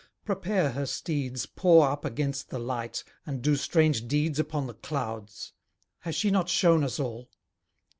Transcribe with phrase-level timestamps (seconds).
[0.25, 5.53] prepare her steeds, Paw up against the light, and do strange deeds Upon the clouds?
[5.99, 7.29] Has she not shewn us all?